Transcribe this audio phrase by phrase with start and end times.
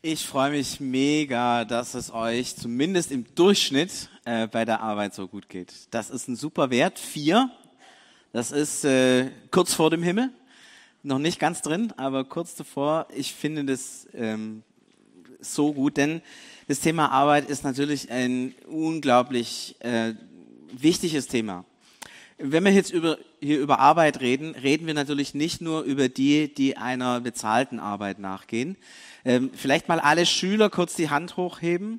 [0.00, 5.26] Ich freue mich mega, dass es euch zumindest im Durchschnitt äh, bei der Arbeit so
[5.26, 5.72] gut geht.
[5.90, 7.00] Das ist ein super Wert.
[7.00, 7.50] Vier,
[8.32, 10.30] das ist äh, kurz vor dem Himmel.
[11.02, 13.08] Noch nicht ganz drin, aber kurz davor.
[13.12, 14.62] Ich finde das ähm,
[15.40, 16.22] so gut, denn
[16.68, 20.14] das Thema Arbeit ist natürlich ein unglaublich äh,
[20.70, 21.64] wichtiges Thema.
[22.40, 26.54] Wenn wir jetzt über, hier über Arbeit reden, reden wir natürlich nicht nur über die,
[26.54, 28.76] die einer bezahlten Arbeit nachgehen.
[29.24, 31.98] Ähm, vielleicht mal alle Schüler kurz die Hand hochheben.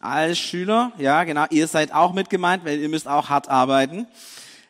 [0.00, 4.08] Alle Schüler, ja genau, ihr seid auch mit gemeint, weil ihr müsst auch hart arbeiten.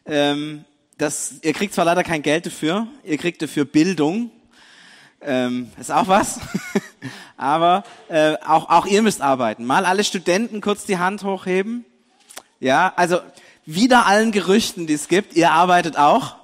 [0.05, 0.67] Ähm,
[0.99, 4.31] das, ihr kriegt zwar leider kein Geld dafür, ihr kriegt dafür Bildung.
[5.23, 6.39] Ähm, ist auch was.
[7.39, 9.65] Aber äh, auch, auch ihr müsst arbeiten.
[9.65, 11.87] Mal alle Studenten kurz die Hand hochheben.
[12.61, 13.21] Ja, also
[13.71, 15.37] wieder allen Gerüchten, die es gibt.
[15.37, 16.37] Ihr arbeitet auch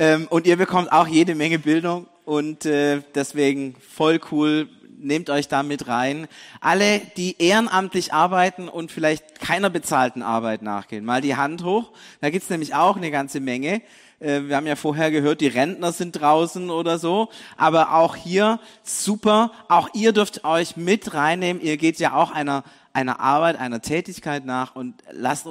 [0.00, 4.68] ähm, und ihr bekommt auch jede Menge Bildung und äh, deswegen voll cool.
[4.98, 6.26] Nehmt euch da mit rein.
[6.60, 11.92] Alle, die ehrenamtlich arbeiten und vielleicht keiner bezahlten Arbeit nachgehen, mal die Hand hoch.
[12.20, 13.82] Da gibt's nämlich auch eine ganze Menge.
[14.18, 17.28] Äh, wir haben ja vorher gehört, die Rentner sind draußen oder so.
[17.56, 19.52] Aber auch hier super.
[19.68, 21.62] Auch ihr dürft euch mit reinnehmen.
[21.62, 22.64] Ihr geht ja auch einer,
[22.96, 25.46] einer Arbeit, einer Tätigkeit nach und lasst,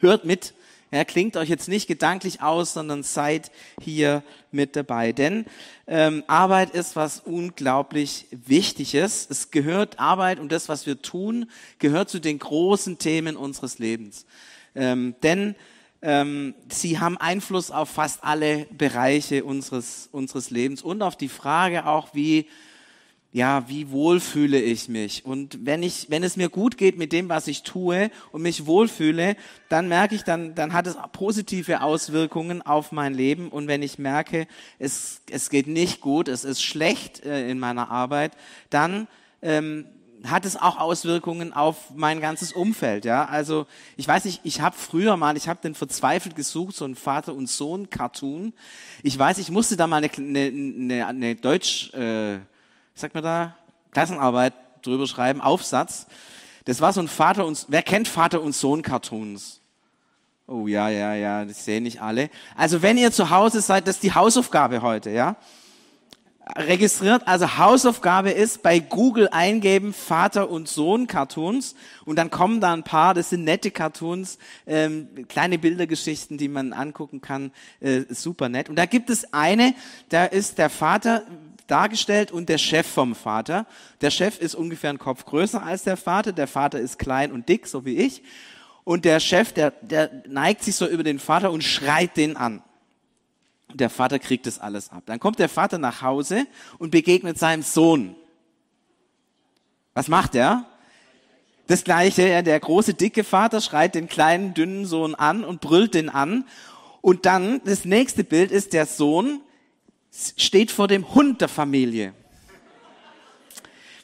[0.00, 0.52] hört mit.
[0.90, 3.50] Ja, klingt euch jetzt nicht gedanklich aus, sondern seid
[3.80, 5.12] hier mit dabei.
[5.12, 5.46] Denn
[5.86, 9.26] ähm, Arbeit ist was unglaublich Wichtiges.
[9.28, 14.26] Es gehört Arbeit und das, was wir tun, gehört zu den großen Themen unseres Lebens.
[14.74, 15.56] Ähm, denn
[16.02, 21.86] ähm, sie haben Einfluss auf fast alle Bereiche unseres, unseres Lebens und auf die Frage
[21.86, 22.46] auch, wie
[23.34, 25.24] ja, wie wohl fühle ich mich?
[25.24, 28.64] Und wenn ich, wenn es mir gut geht mit dem, was ich tue und mich
[28.64, 29.34] wohlfühle,
[29.68, 33.48] dann merke ich, dann, dann hat es positive Auswirkungen auf mein Leben.
[33.48, 34.46] Und wenn ich merke,
[34.78, 38.30] es, es geht nicht gut, es ist schlecht äh, in meiner Arbeit,
[38.70, 39.08] dann
[39.42, 39.86] ähm,
[40.22, 43.04] hat es auch Auswirkungen auf mein ganzes Umfeld.
[43.04, 46.84] Ja, also ich weiß nicht, ich habe früher mal, ich habe den verzweifelt gesucht, so
[46.84, 48.52] ein Vater und Sohn Cartoon.
[49.02, 52.38] Ich weiß, ich musste da mal eine, eine, eine, Deutsch äh,
[52.94, 53.56] sagt man da,
[53.90, 56.06] Klassenarbeit drüber schreiben, Aufsatz.
[56.64, 59.60] Das war so ein Vater und, wer kennt Vater und Sohn Cartoons?
[60.46, 62.30] Oh ja, ja, ja, das sehen nicht alle.
[62.56, 65.36] Also wenn ihr zu Hause seid, das ist die Hausaufgabe heute, ja?
[66.56, 72.74] Registriert, also Hausaufgabe ist bei Google eingeben Vater und Sohn Cartoons und dann kommen da
[72.74, 77.50] ein paar, das sind nette Cartoons, ähm, kleine Bildergeschichten, die man angucken kann,
[77.80, 78.68] äh, super nett.
[78.68, 79.74] Und da gibt es eine,
[80.10, 81.22] da ist der Vater
[81.66, 83.66] dargestellt und der Chef vom Vater.
[84.00, 86.32] Der Chef ist ungefähr ein Kopf größer als der Vater.
[86.32, 88.22] Der Vater ist klein und dick, so wie ich.
[88.84, 92.62] Und der Chef, der, der neigt sich so über den Vater und schreit den an.
[93.72, 95.02] Der Vater kriegt das alles ab.
[95.06, 96.46] Dann kommt der Vater nach Hause
[96.78, 98.14] und begegnet seinem Sohn.
[99.94, 100.66] Was macht er?
[101.66, 106.10] Das gleiche, der große, dicke Vater schreit den kleinen, dünnen Sohn an und brüllt den
[106.10, 106.44] an.
[107.00, 109.40] Und dann, das nächste Bild ist der Sohn,
[110.36, 112.14] steht vor dem Hund der Familie.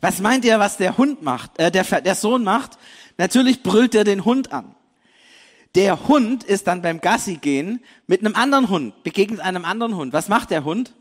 [0.00, 2.78] Was meint ihr, was der Hund macht, äh, der, der Sohn macht?
[3.19, 4.75] Natürlich brüllt er den Hund an.
[5.75, 10.12] Der Hund ist dann beim Gassi gehen mit einem anderen Hund, begegnet einem anderen Hund.
[10.12, 10.94] Was macht der Hund?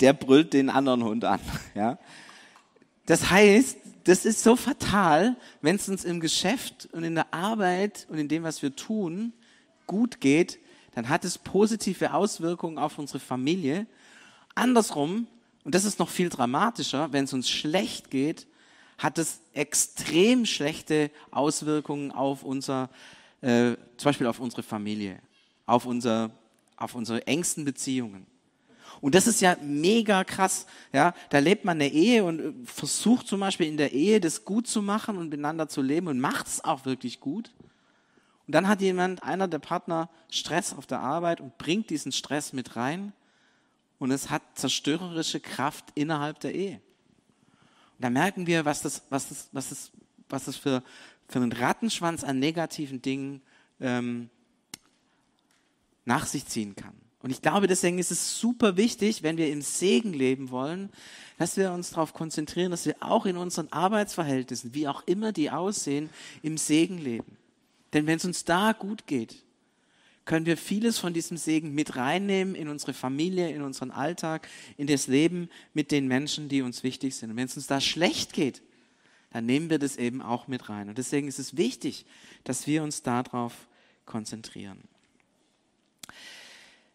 [0.00, 1.40] Der brüllt den anderen Hund an.
[1.74, 1.98] Ja?
[3.06, 8.06] Das heißt, das ist so fatal, wenn es uns im Geschäft und in der Arbeit
[8.10, 9.32] und in dem, was wir tun,
[9.86, 10.58] gut geht,
[10.94, 13.86] dann hat es positive Auswirkungen auf unsere Familie.
[14.54, 15.26] Andersrum,
[15.64, 18.46] und das ist noch viel dramatischer, wenn es uns schlecht geht,
[18.98, 22.90] hat es extrem schlechte Auswirkungen auf unser,
[23.40, 25.18] äh, zum Beispiel auf unsere Familie,
[25.66, 26.30] auf, unser,
[26.76, 28.26] auf unsere engsten Beziehungen.
[29.00, 30.66] Und das ist ja mega krass.
[30.92, 34.44] Ja, da lebt man eine Ehe und äh, versucht zum Beispiel in der Ehe das
[34.44, 37.50] gut zu machen und miteinander zu leben und macht es auch wirklich gut.
[38.46, 42.52] Und dann hat jemand, einer der Partner, Stress auf der Arbeit und bringt diesen Stress
[42.52, 43.12] mit rein.
[43.98, 46.74] Und es hat zerstörerische Kraft innerhalb der Ehe.
[46.74, 49.90] Und da merken wir, was das, was das, was das,
[50.28, 50.82] was das für,
[51.28, 53.40] für einen Rattenschwanz an negativen Dingen
[53.80, 54.28] ähm,
[56.04, 56.94] nach sich ziehen kann.
[57.22, 60.90] Und ich glaube, deswegen ist es super wichtig, wenn wir im Segen leben wollen,
[61.38, 65.50] dass wir uns darauf konzentrieren, dass wir auch in unseren Arbeitsverhältnissen, wie auch immer die
[65.50, 66.10] aussehen,
[66.42, 67.38] im Segen leben.
[67.94, 69.36] Denn wenn es uns da gut geht,
[70.24, 74.86] können wir vieles von diesem Segen mit reinnehmen in unsere Familie, in unseren Alltag, in
[74.86, 77.30] das Leben mit den Menschen, die uns wichtig sind.
[77.30, 78.62] Und wenn es uns da schlecht geht,
[79.32, 80.88] dann nehmen wir das eben auch mit rein.
[80.88, 82.06] Und deswegen ist es wichtig,
[82.44, 83.52] dass wir uns darauf
[84.06, 84.80] konzentrieren.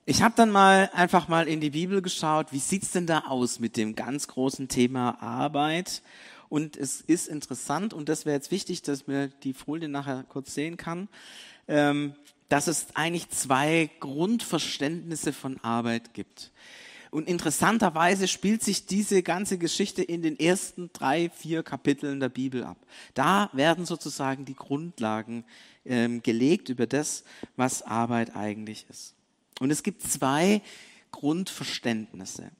[0.06, 3.60] Ich habe dann mal einfach mal in die Bibel geschaut, wie sieht's denn da aus
[3.60, 6.02] mit dem ganz großen Thema Arbeit?
[6.50, 10.54] Und es ist interessant, und das wäre jetzt wichtig, dass man die Folie nachher kurz
[10.54, 11.08] sehen kann,
[11.68, 12.14] ähm,
[12.50, 16.52] dass es eigentlich zwei Grundverständnisse von Arbeit gibt.
[17.12, 22.64] Und interessanterweise spielt sich diese ganze Geschichte in den ersten drei, vier Kapiteln der Bibel
[22.64, 22.78] ab.
[23.14, 25.44] Da werden sozusagen die Grundlagen
[25.86, 27.24] ähm, gelegt über das,
[27.56, 29.16] was Arbeit eigentlich ist.
[29.60, 30.62] Und es gibt zwei
[31.12, 32.52] Grundverständnisse.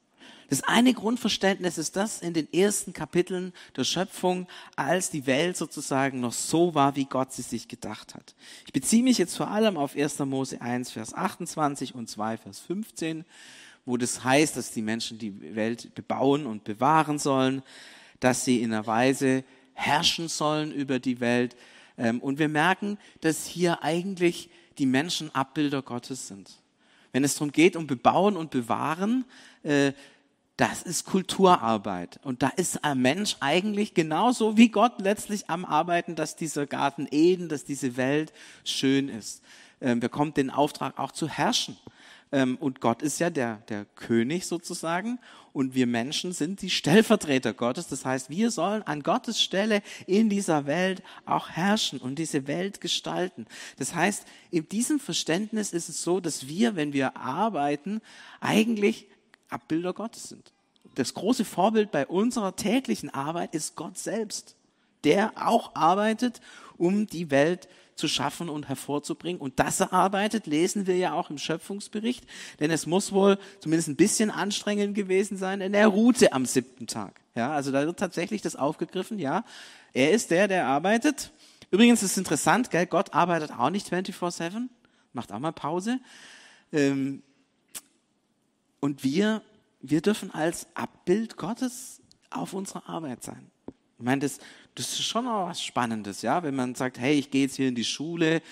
[0.50, 6.18] Das eine Grundverständnis ist das in den ersten Kapiteln der Schöpfung, als die Welt sozusagen
[6.18, 8.34] noch so war, wie Gott sie sich gedacht hat.
[8.66, 10.18] Ich beziehe mich jetzt vor allem auf 1.
[10.18, 13.24] Mose 1, Vers 28 und 2, Vers 15,
[13.86, 17.62] wo das heißt, dass die Menschen die Welt bebauen und bewahren sollen,
[18.18, 19.44] dass sie in einer Weise
[19.74, 21.54] herrschen sollen über die Welt.
[21.96, 26.50] Ähm, und wir merken, dass hier eigentlich die Menschen Abbilder Gottes sind.
[27.12, 29.24] Wenn es darum geht, um Bebauen und Bewahren,
[29.62, 29.92] äh,
[30.60, 32.20] das ist Kulturarbeit.
[32.22, 37.08] Und da ist ein Mensch eigentlich genauso wie Gott letztlich am Arbeiten, dass dieser Garten
[37.10, 38.30] Eden, dass diese Welt
[38.64, 39.42] schön ist.
[39.80, 41.78] Ähm, bekommt den Auftrag auch zu herrschen.
[42.30, 45.18] Ähm, und Gott ist ja der, der König sozusagen.
[45.54, 47.88] Und wir Menschen sind die Stellvertreter Gottes.
[47.88, 52.82] Das heißt, wir sollen an Gottes Stelle in dieser Welt auch herrschen und diese Welt
[52.82, 53.46] gestalten.
[53.78, 58.02] Das heißt, in diesem Verständnis ist es so, dass wir, wenn wir arbeiten,
[58.40, 59.08] eigentlich
[59.50, 60.52] Abbilder Gottes sind.
[60.94, 64.56] Das große Vorbild bei unserer täglichen Arbeit ist Gott selbst,
[65.04, 66.40] der auch arbeitet,
[66.76, 69.40] um die Welt zu schaffen und hervorzubringen.
[69.40, 72.24] Und dass er arbeitet, lesen wir ja auch im Schöpfungsbericht,
[72.58, 76.86] denn es muss wohl zumindest ein bisschen anstrengend gewesen sein, denn er ruhte am siebten
[76.86, 77.20] Tag.
[77.34, 79.44] Ja, also da wird tatsächlich das aufgegriffen, ja,
[79.92, 81.30] er ist der, der arbeitet.
[81.70, 84.68] Übrigens ist es interessant, gell, Gott arbeitet auch nicht 24-7,
[85.12, 86.00] macht auch mal Pause.
[86.72, 87.22] Ähm,
[88.80, 89.42] und wir,
[89.80, 92.00] wir dürfen als Abbild Gottes
[92.30, 93.50] auf unserer Arbeit sein.
[93.98, 94.38] Ich meine, das,
[94.74, 97.68] das ist schon auch was Spannendes, ja, wenn man sagt, hey, ich gehe jetzt hier
[97.68, 98.42] in die Schule,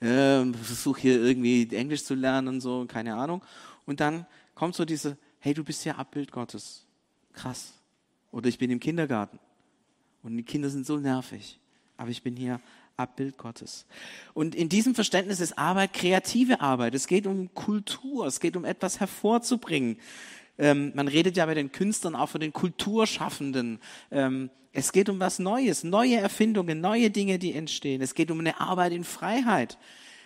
[0.00, 3.42] äh, versuche hier irgendwie Englisch zu lernen und so, keine Ahnung.
[3.86, 6.84] Und dann kommt so diese, hey, du bist ja Abbild Gottes.
[7.32, 7.72] Krass.
[8.30, 9.38] Oder ich bin im Kindergarten
[10.22, 11.58] und die Kinder sind so nervig,
[11.96, 12.60] aber ich bin hier
[12.98, 13.86] Abbild Gottes.
[14.34, 16.94] Und in diesem Verständnis ist Arbeit kreative Arbeit.
[16.94, 19.98] Es geht um Kultur, es geht um etwas hervorzubringen.
[20.58, 23.78] Ähm, man redet ja bei den Künstlern auch von den Kulturschaffenden.
[24.10, 28.02] Ähm, es geht um was Neues, neue Erfindungen, neue Dinge, die entstehen.
[28.02, 29.78] Es geht um eine Arbeit in Freiheit.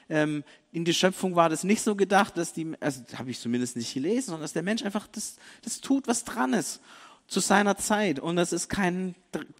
[0.09, 0.43] Ähm,
[0.73, 3.93] in der Schöpfung war das nicht so gedacht, dass die, also habe ich zumindest nicht
[3.93, 6.81] gelesen, sondern dass der Mensch einfach das, das tut, was dran ist
[7.27, 8.19] zu seiner Zeit.
[8.19, 9.15] Und es ist kein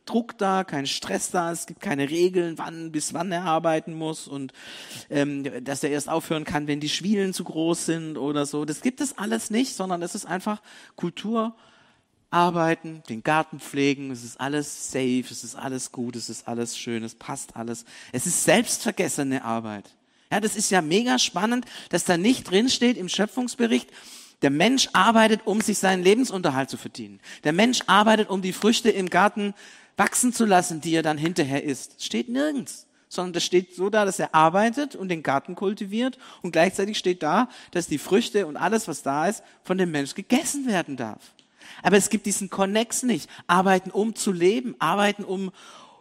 [0.05, 4.29] Druck da, kein Stress da, es gibt keine Regeln, wann bis wann er arbeiten muss
[4.29, 4.53] und
[5.09, 8.65] ähm, dass er erst aufhören kann, wenn die Schwielen zu groß sind oder so.
[8.65, 10.61] Das gibt es alles nicht, sondern es ist einfach
[10.97, 11.55] Kultur.
[12.33, 16.79] Arbeiten, den Garten pflegen, es ist alles safe, es ist alles gut, es ist alles
[16.79, 17.85] schön, es passt alles.
[18.11, 19.91] Es ist selbstvergessene Arbeit.
[20.31, 23.91] Ja, das ist ja mega spannend, dass da nicht drinsteht im Schöpfungsbericht,
[24.43, 27.21] der Mensch arbeitet, um sich seinen Lebensunterhalt zu verdienen.
[27.45, 29.55] Der Mensch arbeitet, um die Früchte im Garten
[29.97, 32.03] wachsen zu lassen, die er dann hinterher isst.
[32.03, 32.87] Steht nirgends.
[33.09, 37.23] Sondern das steht so da, dass er arbeitet und den Garten kultiviert und gleichzeitig steht
[37.23, 41.35] da, dass die Früchte und alles, was da ist, von dem Mensch gegessen werden darf.
[41.83, 43.29] Aber es gibt diesen Connex nicht.
[43.47, 44.75] Arbeiten, um zu leben.
[44.79, 45.53] Arbeiten, um,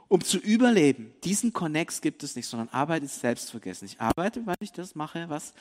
[0.07, 1.13] um zu überleben.
[1.25, 3.88] Diesen Connex gibt es nicht, sondern Arbeit ist selbstvergessen.
[3.88, 5.53] Ich arbeite, weil ich das mache, was,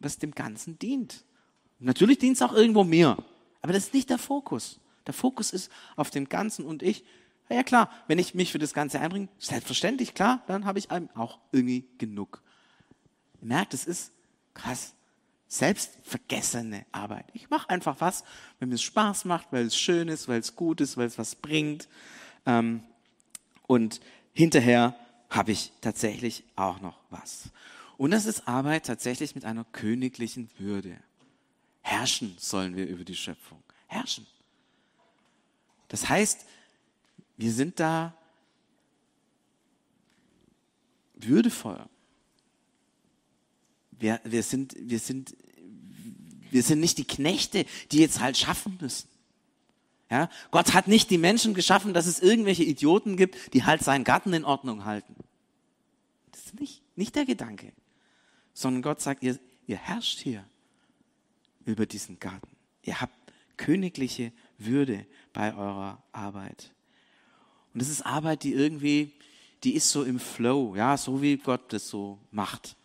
[0.00, 1.24] was dem Ganzen dient.
[1.78, 3.16] Natürlich dient es auch irgendwo mir,
[3.62, 4.80] aber das ist nicht der Fokus.
[5.06, 7.04] Der Fokus ist auf dem Ganzen und ich,
[7.48, 11.38] ja klar, wenn ich mich für das Ganze einbringe, selbstverständlich, klar, dann habe ich auch
[11.52, 12.42] irgendwie genug.
[13.40, 14.12] Ihr merkt, es ist
[14.54, 14.94] krass,
[15.48, 17.24] selbstvergessene Arbeit.
[17.32, 18.22] Ich mache einfach was,
[18.58, 21.16] wenn mir es Spaß macht, weil es schön ist, weil es gut ist, weil es
[21.16, 21.88] was bringt.
[22.44, 22.82] Ähm,
[23.66, 24.00] und
[24.34, 24.94] hinterher
[25.30, 27.50] habe ich tatsächlich auch noch was.
[27.96, 30.98] Und das ist Arbeit tatsächlich mit einer königlichen Würde.
[31.88, 33.62] Herrschen sollen wir über die Schöpfung.
[33.86, 34.26] Herrschen.
[35.88, 36.44] Das heißt,
[37.38, 38.14] wir sind da
[41.14, 41.82] würdevoll.
[43.92, 45.34] Wir, wir, sind, wir, sind,
[46.50, 49.08] wir sind nicht die Knechte, die jetzt halt schaffen müssen.
[50.10, 50.28] Ja?
[50.50, 54.34] Gott hat nicht die Menschen geschaffen, dass es irgendwelche Idioten gibt, die halt seinen Garten
[54.34, 55.16] in Ordnung halten.
[56.32, 57.72] Das ist nicht, nicht der Gedanke.
[58.52, 60.44] Sondern Gott sagt, ihr, ihr herrscht hier
[61.68, 62.48] über diesen Garten.
[62.82, 63.14] Ihr habt
[63.56, 66.72] königliche Würde bei eurer Arbeit.
[67.74, 69.12] Und das ist Arbeit, die irgendwie,
[69.62, 72.76] die ist so im Flow, ja, so wie Gott das so macht.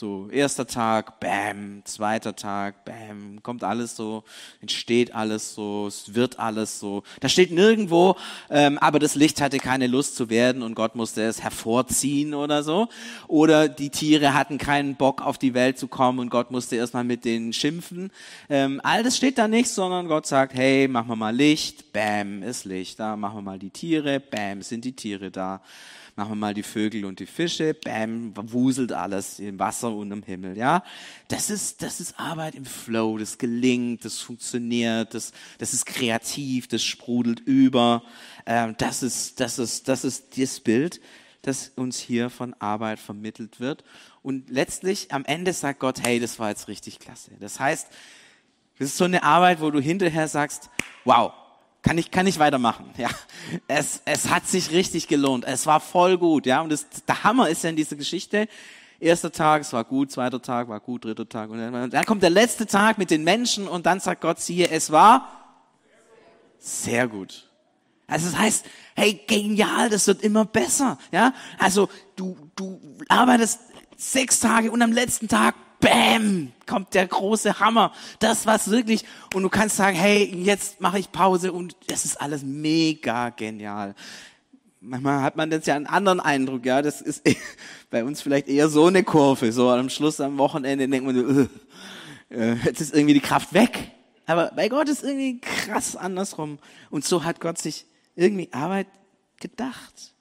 [0.00, 4.22] So, erster Tag, bam, zweiter Tag, bam, kommt alles so,
[4.60, 7.02] entsteht alles so, es wird alles so.
[7.18, 8.14] Da steht nirgendwo,
[8.48, 12.62] ähm, aber das Licht hatte keine Lust zu werden und Gott musste es hervorziehen oder
[12.62, 12.86] so.
[13.26, 17.02] Oder die Tiere hatten keinen Bock auf die Welt zu kommen und Gott musste erstmal
[17.02, 18.12] mit denen schimpfen.
[18.48, 22.44] Ähm, all das steht da nicht, sondern Gott sagt, hey, machen wir mal Licht, bam,
[22.44, 25.60] ist Licht da, machen wir mal die Tiere, bam, sind die Tiere da
[26.18, 30.24] machen wir mal die Vögel und die Fische, bam, wuselt alles im Wasser und im
[30.24, 30.82] Himmel, ja.
[31.28, 36.66] Das ist, das ist Arbeit im Flow, das gelingt, das funktioniert, das, das ist kreativ,
[36.66, 38.02] das sprudelt über.
[38.46, 41.00] Ähm, das ist, das ist, das ist das Bild,
[41.42, 43.84] das uns hier von Arbeit vermittelt wird.
[44.20, 47.30] Und letztlich am Ende sagt Gott, hey, das war jetzt richtig klasse.
[47.38, 47.86] Das heißt,
[48.80, 50.68] das ist so eine Arbeit, wo du hinterher sagst,
[51.04, 51.32] wow,
[51.82, 52.90] kann ich, kann ich weitermachen.
[52.98, 53.10] Ja,
[53.68, 55.44] es, es hat sich richtig gelohnt.
[55.44, 56.46] Es war voll gut.
[56.46, 58.48] Ja, und das, der Hammer ist ja in dieser Geschichte.
[59.00, 61.50] Erster Tag, es war gut, zweiter Tag war gut, dritter Tag.
[61.50, 64.90] Und dann, kommt der letzte Tag mit den Menschen und dann sagt Gott, siehe, es
[64.90, 65.28] war
[66.58, 67.48] sehr gut.
[68.08, 68.64] Also das heißt,
[68.96, 70.98] hey, genial, das wird immer besser.
[71.12, 73.60] Ja, also du, du arbeitest
[73.96, 77.92] sechs Tage und am letzten Tag bam, kommt der große Hammer.
[78.18, 79.04] Das war's wirklich.
[79.34, 83.94] Und du kannst sagen, hey, jetzt mache ich Pause und das ist alles mega genial.
[84.80, 86.82] Manchmal hat man jetzt ja einen anderen Eindruck, ja.
[86.82, 87.22] Das ist
[87.90, 89.52] bei uns vielleicht eher so eine Kurve.
[89.52, 91.48] So am Schluss am Wochenende denkt man,
[92.30, 93.90] äh, jetzt ist irgendwie die Kraft weg.
[94.26, 96.58] Aber bei Gott ist irgendwie krass andersrum.
[96.90, 98.88] Und so hat Gott sich irgendwie Arbeit
[99.40, 100.14] gedacht.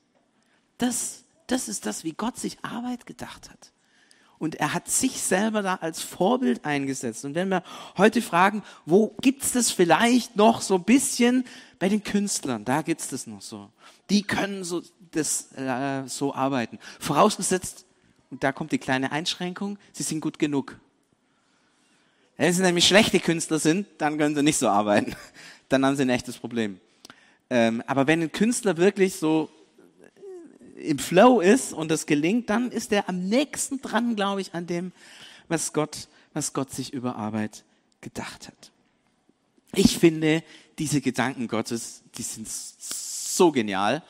[0.77, 3.71] Das, das ist das, wie Gott sich Arbeit gedacht hat.
[4.39, 7.25] Und er hat sich selber da als Vorbild eingesetzt.
[7.25, 7.63] Und wenn wir
[7.97, 11.45] heute fragen, wo gibt's das vielleicht noch so ein bisschen
[11.79, 13.69] bei den Künstlern, da gibt's das noch so.
[14.09, 16.77] Die können so, das, äh, so arbeiten.
[16.99, 17.85] Vorausgesetzt,
[18.29, 20.79] und da kommt die kleine Einschränkung, sie sind gut genug.
[22.37, 25.15] Wenn sie nämlich schlechte Künstler sind, dann können sie nicht so arbeiten.
[25.69, 26.79] Dann haben sie ein echtes Problem.
[27.49, 29.49] Ähm, aber wenn ein Künstler wirklich so
[30.77, 34.67] im Flow ist und das gelingt, dann ist er am nächsten dran, glaube ich, an
[34.67, 34.91] dem,
[35.47, 37.63] was Gott, was Gott sich über Arbeit
[38.01, 38.71] gedacht hat.
[39.73, 40.43] Ich finde,
[40.79, 44.03] diese Gedanken Gottes, die sind so genial.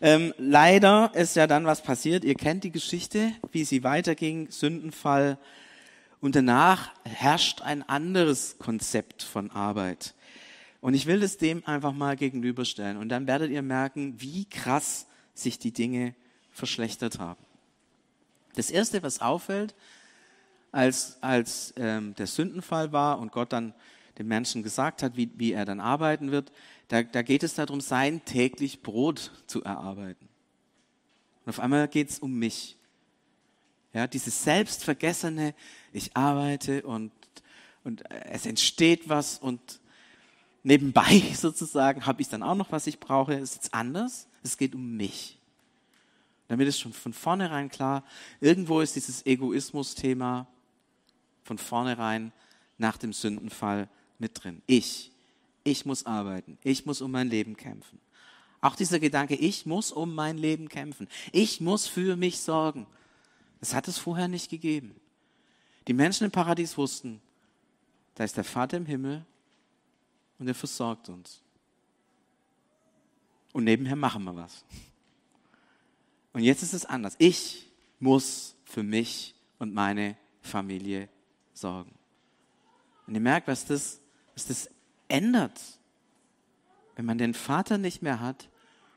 [0.00, 2.24] Ähm, leider ist ja dann was passiert.
[2.24, 5.38] Ihr kennt die Geschichte, wie sie weiterging, Sündenfall.
[6.20, 10.14] Und danach herrscht ein anderes Konzept von Arbeit.
[10.80, 12.96] Und ich will es dem einfach mal gegenüberstellen.
[12.96, 16.14] Und dann werdet ihr merken, wie krass sich die Dinge
[16.50, 17.44] verschlechtert haben.
[18.54, 19.74] Das Erste, was auffällt,
[20.72, 23.74] als, als ähm, der Sündenfall war und Gott dann
[24.18, 26.52] dem Menschen gesagt hat, wie, wie er dann arbeiten wird,
[26.88, 30.28] da, da geht es darum, sein täglich Brot zu erarbeiten.
[31.44, 32.76] Und auf einmal geht es um mich.
[33.92, 35.54] Ja, dieses selbstvergessene,
[35.92, 37.12] ich arbeite und,
[37.84, 39.80] und es entsteht was und
[40.62, 43.34] nebenbei sozusagen habe ich dann auch noch, was ich brauche.
[43.34, 44.26] ist jetzt anders.
[44.44, 45.40] Es geht um mich.
[46.46, 48.04] Damit ist schon von vornherein klar,
[48.40, 50.46] irgendwo ist dieses Egoismus-Thema
[51.42, 52.32] von vornherein
[52.78, 54.62] nach dem Sündenfall mit drin.
[54.66, 55.10] Ich,
[55.64, 57.98] ich muss arbeiten, ich muss um mein Leben kämpfen.
[58.60, 62.86] Auch dieser Gedanke, ich muss um mein Leben kämpfen, ich muss für mich sorgen,
[63.60, 64.94] das hat es vorher nicht gegeben.
[65.88, 67.20] Die Menschen im Paradies wussten,
[68.14, 69.24] da ist der Vater im Himmel
[70.38, 71.43] und er versorgt uns.
[73.54, 74.64] Und nebenher machen wir was.
[76.32, 77.14] Und jetzt ist es anders.
[77.18, 77.70] Ich
[78.00, 81.08] muss für mich und meine Familie
[81.54, 81.92] sorgen.
[83.06, 84.00] Und ihr merkt, was das,
[84.34, 84.68] was das
[85.06, 85.60] ändert.
[86.96, 88.48] Wenn man den Vater nicht mehr hat,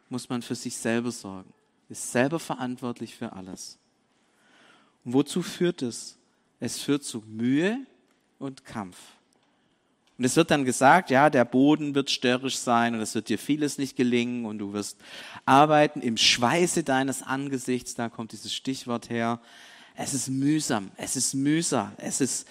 [0.10, 1.54] muss man für sich selber sorgen.
[1.88, 3.78] Ist selber verantwortlich für alles.
[5.06, 6.18] Und wozu führt es?
[6.60, 7.86] Es führt zu Mühe
[8.40, 8.98] und Kampf.
[10.18, 13.38] Und es wird dann gesagt, ja, der Boden wird störrisch sein und es wird dir
[13.38, 14.98] vieles nicht gelingen und du wirst
[15.46, 19.40] arbeiten im Schweiße deines Angesichts, da kommt dieses Stichwort her.
[19.96, 22.48] Es ist mühsam, es ist mühsam, es ist,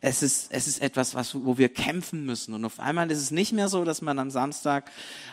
[0.00, 2.54] es ist, es ist etwas, was, wo wir kämpfen müssen.
[2.54, 4.90] Und auf einmal ist es nicht mehr so, dass man am Samstag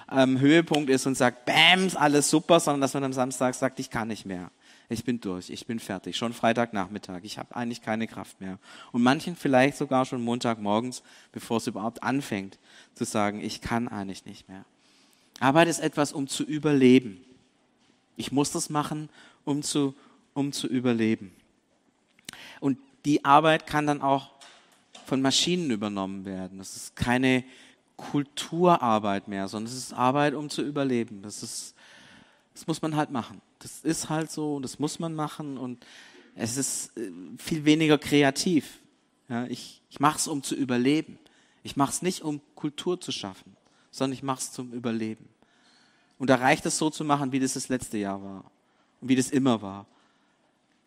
[0.08, 3.80] am ähm, Höhepunkt ist und sagt, bam, alles super, sondern dass man am Samstag sagt,
[3.80, 4.52] ich kann nicht mehr
[4.90, 8.58] ich bin durch, ich bin fertig, schon Freitagnachmittag, ich habe eigentlich keine Kraft mehr.
[8.92, 12.58] Und manchen vielleicht sogar schon Montagmorgens, bevor es überhaupt anfängt,
[12.96, 14.66] zu sagen, ich kann eigentlich nicht mehr.
[15.40, 17.24] Arbeit ist etwas, um zu überleben.
[18.18, 19.10] Ich muss das machen,
[19.46, 19.94] um zu,
[20.34, 21.32] um zu überleben.
[22.60, 24.32] Und die Arbeit kann dann auch
[25.06, 26.58] von Maschinen übernommen werden.
[26.58, 27.44] Das ist keine
[27.96, 31.22] Kulturarbeit mehr, sondern es ist Arbeit, um zu überleben.
[31.22, 31.76] Das ist,
[32.60, 35.86] das muss man halt machen das ist halt so, das muss man machen und
[36.36, 38.80] Es ist äh, viel weniger kreativ.
[39.28, 41.20] Ja, ich ich mache es, um zu überleben.
[41.64, 43.58] Ich mache es nicht, um Kultur zu schaffen,
[43.92, 45.28] sondern ich mache es zum Überleben.
[46.18, 48.52] Und da reicht es so zu machen, wie das das letzte Jahr war
[49.02, 49.86] und wie das immer war.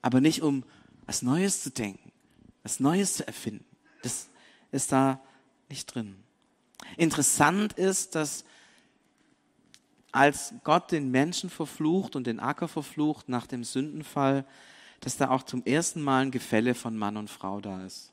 [0.00, 0.64] Aber nicht, um
[1.04, 2.10] was Neues zu denken,
[2.62, 3.64] was Neues zu erfinden.
[4.02, 4.28] Das
[4.70, 5.20] ist da
[5.68, 6.16] nicht drin.
[6.96, 8.44] Interessant ist, dass
[10.12, 14.44] als Gott den Menschen verflucht und den Acker verflucht nach dem Sündenfall,
[15.00, 18.12] dass da auch zum ersten Mal ein Gefälle von Mann und Frau da ist.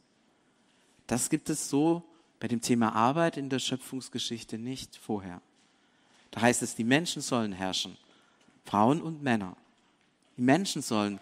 [1.07, 2.03] Das gibt es so
[2.39, 5.41] bei dem Thema Arbeit in der Schöpfungsgeschichte nicht vorher.
[6.31, 7.97] Da heißt es, die Menschen sollen herrschen,
[8.63, 9.57] Frauen und Männer.
[10.37, 11.19] Die Menschen sollen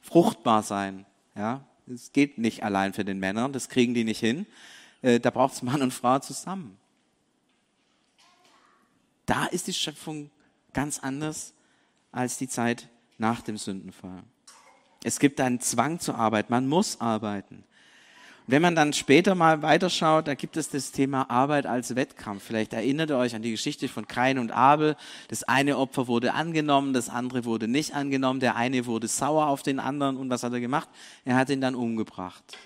[0.00, 1.06] fruchtbar sein.
[1.36, 4.46] Ja, es geht nicht allein für den Männern, das kriegen die nicht hin.
[5.02, 6.76] Äh, da braucht es Mann und Frau zusammen.
[9.26, 10.30] Da ist die Schöpfung
[10.72, 11.52] ganz anders
[12.12, 14.22] als die Zeit nach dem Sündenfall.
[15.04, 17.64] Es gibt einen Zwang zur Arbeit, man muss arbeiten.
[18.48, 22.44] Wenn man dann später mal weiterschaut, da gibt es das Thema Arbeit als Wettkampf.
[22.44, 24.94] Vielleicht erinnert ihr euch an die Geschichte von Kain und Abel.
[25.26, 28.38] Das eine Opfer wurde angenommen, das andere wurde nicht angenommen.
[28.38, 30.88] Der eine wurde sauer auf den anderen und was hat er gemacht?
[31.24, 32.56] Er hat ihn dann umgebracht.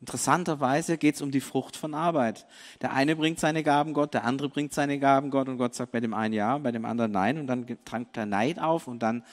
[0.00, 2.46] Interessanterweise geht es um die Frucht von Arbeit.
[2.82, 5.92] Der eine bringt seine Gaben Gott, der andere bringt seine Gaben Gott und Gott sagt
[5.92, 9.00] bei dem einen ja, bei dem anderen nein und dann trankt der Neid auf und
[9.00, 9.24] dann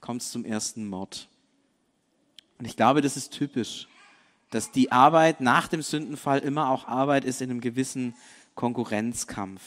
[0.00, 1.28] kommt es zum ersten Mord.
[2.58, 3.86] Und ich glaube, das ist typisch
[4.50, 8.14] dass die Arbeit nach dem Sündenfall immer auch Arbeit ist in einem gewissen
[8.54, 9.62] Konkurrenzkampf.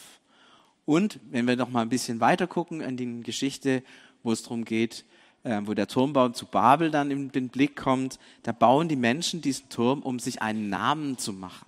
[0.85, 3.83] Und wenn wir noch mal ein bisschen weiter gucken in die Geschichte,
[4.23, 5.05] wo es darum geht,
[5.43, 9.69] wo der Turmbau zu Babel dann in den Blick kommt, da bauen die Menschen diesen
[9.69, 11.67] Turm, um sich einen Namen zu machen.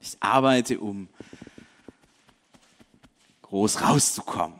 [0.00, 1.08] Ich arbeite, um
[3.42, 4.58] groß rauszukommen,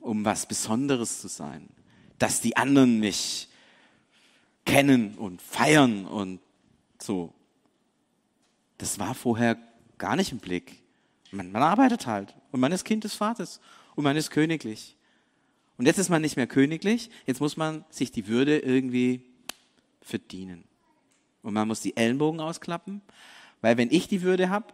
[0.00, 1.68] um was Besonderes zu sein,
[2.18, 3.48] dass die anderen mich
[4.66, 6.40] kennen und feiern und
[6.98, 7.32] so.
[8.78, 9.56] Das war vorher
[9.98, 10.82] gar nicht im Blick.
[11.30, 13.60] Man, man arbeitet halt und man ist Kind des Vaters
[13.94, 14.94] und man ist königlich.
[15.76, 19.22] Und jetzt ist man nicht mehr königlich, jetzt muss man sich die Würde irgendwie
[20.00, 20.64] verdienen.
[21.42, 23.02] Und man muss die Ellenbogen ausklappen,
[23.60, 24.66] weil wenn ich die Würde habe,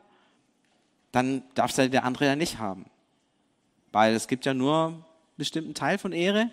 [1.13, 2.87] dann darf es ja der andere ja nicht haben.
[3.93, 5.05] Weil es gibt ja nur einen
[5.37, 6.51] bestimmten Teil von Ehre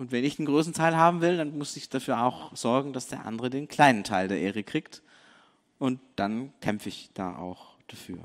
[0.00, 3.08] und wenn ich den größten Teil haben will, dann muss ich dafür auch sorgen, dass
[3.08, 5.02] der andere den kleinen Teil der Ehre kriegt.
[5.78, 8.16] Und dann kämpfe ich da auch dafür.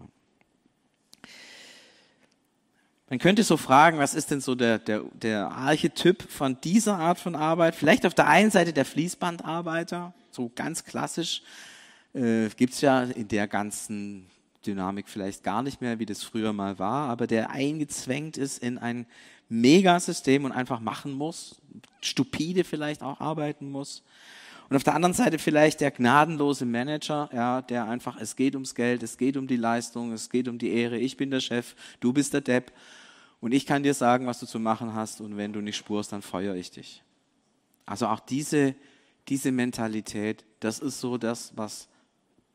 [3.07, 7.19] Man könnte so fragen, was ist denn so der, der, der Archetyp von dieser Art
[7.19, 7.75] von Arbeit?
[7.75, 11.43] Vielleicht auf der einen Seite der Fließbandarbeiter, so ganz klassisch,
[12.13, 14.25] äh, gibt es ja in der ganzen
[14.65, 18.79] Dynamik vielleicht gar nicht mehr, wie das früher mal war, aber der eingezwängt ist in
[18.79, 19.05] ein
[19.49, 21.61] Megasystem und einfach machen muss,
[22.01, 24.01] stupide vielleicht auch arbeiten muss.
[24.69, 28.73] Und auf der anderen Seite vielleicht der gnadenlose Manager, ja, der einfach, es geht ums
[28.73, 31.75] Geld, es geht um die Leistung, es geht um die Ehre, ich bin der Chef,
[31.99, 32.71] du bist der Depp
[33.41, 36.11] und ich kann dir sagen, was du zu machen hast und wenn du nicht spurst,
[36.11, 37.03] dann feuere ich dich.
[37.85, 38.73] Also auch diese,
[39.27, 41.87] diese Mentalität, das ist so das, was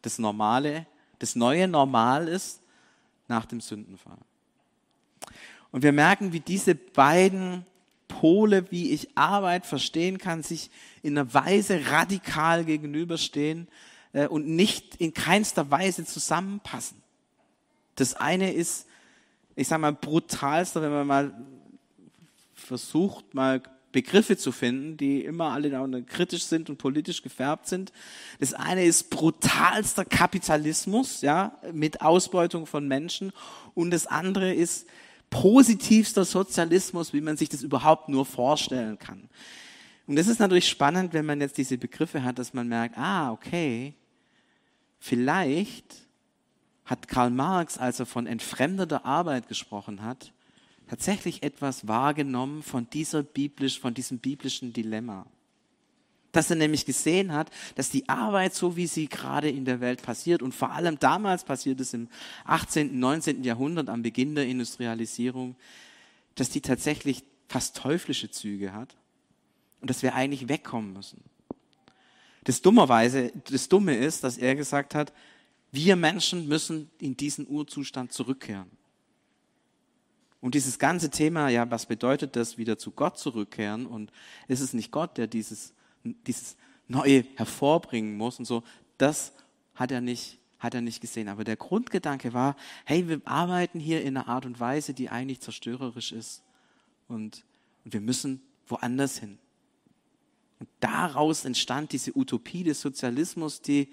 [0.02, 0.86] das Normale,
[1.20, 2.60] das neue Normal ist
[3.28, 4.18] nach dem Sündenfall.
[5.70, 7.64] Und wir merken, wie diese beiden
[8.20, 10.70] Pole, wie ich Arbeit verstehen kann, sich
[11.02, 13.66] in einer Weise radikal gegenüberstehen
[14.12, 16.98] äh, und nicht in keinster Weise zusammenpassen.
[17.94, 18.86] Das eine ist,
[19.56, 21.34] ich sage mal, brutalster, wenn man mal
[22.54, 27.90] versucht, mal Begriffe zu finden, die immer alle kritisch sind und politisch gefärbt sind.
[28.38, 33.32] Das eine ist brutalster Kapitalismus, ja, mit Ausbeutung von Menschen.
[33.72, 34.86] Und das andere ist
[35.30, 39.28] positivster Sozialismus, wie man sich das überhaupt nur vorstellen kann.
[40.06, 43.30] Und das ist natürlich spannend, wenn man jetzt diese Begriffe hat, dass man merkt, ah,
[43.30, 43.94] okay,
[44.98, 46.08] vielleicht
[46.84, 50.32] hat Karl Marx, als er von entfremdeter Arbeit gesprochen hat,
[50.88, 55.26] tatsächlich etwas wahrgenommen von dieser biblisch, von diesem biblischen Dilemma
[56.32, 60.02] dass er nämlich gesehen hat, dass die Arbeit, so wie sie gerade in der Welt
[60.02, 62.08] passiert, und vor allem damals passiert es im
[62.44, 63.44] 18., 19.
[63.44, 65.56] Jahrhundert am Beginn der Industrialisierung,
[66.34, 68.96] dass die tatsächlich fast teuflische Züge hat
[69.80, 71.22] und dass wir eigentlich wegkommen müssen.
[72.44, 75.12] Das dummerweise, das Dumme ist, dass er gesagt hat,
[75.72, 78.70] wir Menschen müssen in diesen Urzustand zurückkehren.
[80.40, 83.86] Und dieses ganze Thema, ja, was bedeutet das, wieder zu Gott zurückkehren?
[83.86, 84.10] Und
[84.48, 86.56] ist es nicht Gott, der dieses dieses
[86.88, 88.62] Neue hervorbringen muss und so,
[88.98, 89.32] das
[89.74, 91.28] hat er nicht, hat er nicht gesehen.
[91.28, 95.40] Aber der Grundgedanke war, hey, wir arbeiten hier in einer Art und Weise, die eigentlich
[95.40, 96.42] zerstörerisch ist
[97.08, 97.44] und,
[97.84, 99.38] und wir müssen woanders hin.
[100.58, 103.88] Und daraus entstand diese Utopie des Sozialismus, die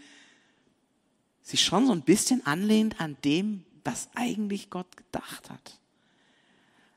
[1.41, 5.79] sich schon so ein bisschen anlehnt an dem, was eigentlich Gott gedacht hat.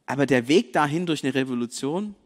[0.07, 2.17] Aber der Weg dahin durch eine Revolution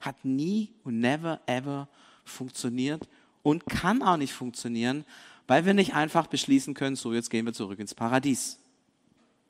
[0.00, 1.88] hat nie und never ever
[2.24, 3.08] funktioniert
[3.42, 5.04] und kann auch nicht funktionieren,
[5.46, 8.58] weil wir nicht einfach beschließen können, so jetzt gehen wir zurück ins Paradies.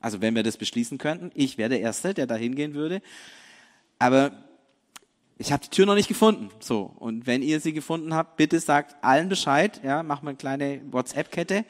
[0.00, 3.02] Also wenn wir das beschließen könnten, ich wäre der Erste, der da hingehen würde.
[3.98, 4.32] Aber
[5.38, 6.50] ich habe die Tür noch nicht gefunden.
[6.60, 9.80] So und wenn ihr sie gefunden habt, bitte sagt allen Bescheid.
[9.84, 11.64] Ja, machen wir eine kleine WhatsApp-Kette.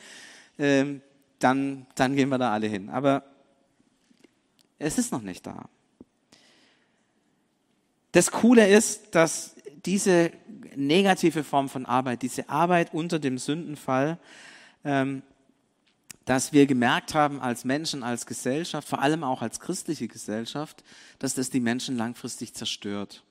[0.59, 1.03] Ähm,
[1.39, 2.89] dann dann gehen wir da alle hin.
[2.89, 3.25] Aber
[4.79, 5.69] es ist noch nicht da.
[8.13, 10.33] Das Coole ist, dass diese
[10.77, 14.19] negative Form von Arbeit, diese Arbeit unter dem Sündenfall,
[14.85, 15.23] ähm,
[16.25, 20.85] dass wir gemerkt haben als Menschen, als Gesellschaft, vor allem auch als christliche Gesellschaft,
[21.19, 23.25] dass das die Menschen langfristig zerstört.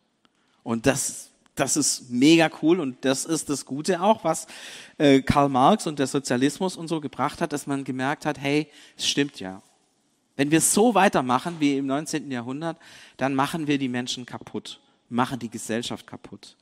[0.64, 4.48] Und das, das ist mega cool und das ist das Gute auch, was
[4.98, 8.68] äh, Karl Marx und der Sozialismus und so gebracht hat, dass man gemerkt hat, hey,
[8.98, 9.62] es stimmt ja.
[10.36, 12.32] Wenn wir so weitermachen wie im 19.
[12.32, 12.78] Jahrhundert,
[13.18, 14.80] dann machen wir die Menschen kaputt,
[15.12, 16.56] machen die Gesellschaft kaputt.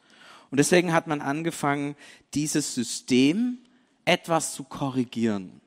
[0.52, 1.96] Und deswegen hat man angefangen,
[2.34, 3.60] dieses System
[4.06, 5.62] etwas zu korrigieren.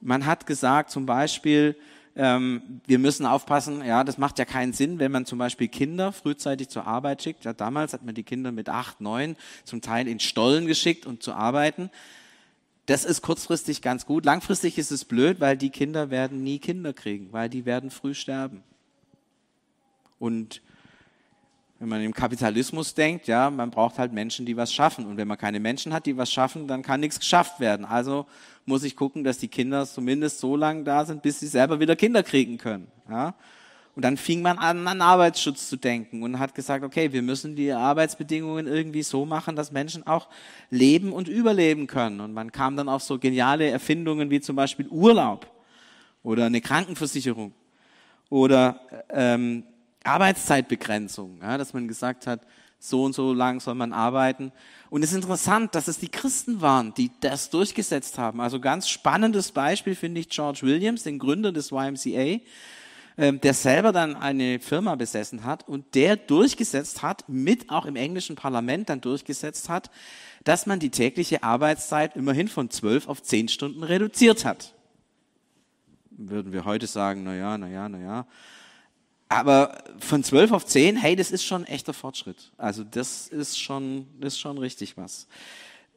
[0.00, 1.76] Man hat gesagt, zum Beispiel,
[2.16, 6.12] ähm, wir müssen aufpassen, ja, das macht ja keinen Sinn, wenn man zum Beispiel Kinder
[6.12, 7.44] frühzeitig zur Arbeit schickt.
[7.44, 11.22] Ja, damals hat man die Kinder mit acht, neun zum Teil in Stollen geschickt und
[11.22, 11.90] zu arbeiten.
[12.86, 14.24] Das ist kurzfristig ganz gut.
[14.24, 18.14] Langfristig ist es blöd, weil die Kinder werden nie Kinder kriegen, weil die werden früh
[18.14, 18.62] sterben.
[20.18, 20.62] Und
[21.78, 25.04] wenn man im Kapitalismus denkt, ja, man braucht halt Menschen, die was schaffen.
[25.04, 27.84] Und wenn man keine Menschen hat, die was schaffen, dann kann nichts geschafft werden.
[27.84, 28.26] Also
[28.64, 31.94] muss ich gucken, dass die Kinder zumindest so lange da sind, bis sie selber wieder
[31.94, 32.88] Kinder kriegen können.
[33.10, 33.34] Ja.
[33.94, 37.56] Und dann fing man an, an Arbeitsschutz zu denken und hat gesagt, okay, wir müssen
[37.56, 40.28] die Arbeitsbedingungen irgendwie so machen, dass Menschen auch
[40.70, 42.20] leben und überleben können.
[42.20, 45.50] Und man kam dann auf so geniale Erfindungen wie zum Beispiel Urlaub
[46.22, 47.52] oder eine Krankenversicherung
[48.28, 49.64] oder ähm,
[50.06, 52.40] Arbeitszeitbegrenzung, ja, dass man gesagt hat,
[52.78, 54.52] so und so lang soll man arbeiten.
[54.90, 58.40] Und es ist interessant, dass es die Christen waren, die das durchgesetzt haben.
[58.40, 62.40] Also ganz spannendes Beispiel finde ich George Williams, den Gründer des YMCA,
[63.18, 67.96] ähm, der selber dann eine Firma besessen hat und der durchgesetzt hat, mit auch im
[67.96, 69.90] englischen Parlament dann durchgesetzt hat,
[70.44, 74.74] dass man die tägliche Arbeitszeit immerhin von zwölf auf zehn Stunden reduziert hat.
[76.10, 78.26] Würden wir heute sagen, na ja, na ja, na ja.
[79.28, 82.52] Aber von zwölf auf zehn, hey, das ist schon ein echter Fortschritt.
[82.56, 85.26] Also das ist schon, das ist schon richtig was.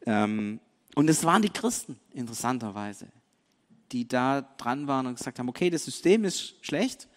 [0.05, 0.59] Ähm,
[0.95, 3.07] und es waren die Christen, interessanterweise,
[3.91, 7.07] die da dran waren und gesagt haben, okay, das System ist schlecht,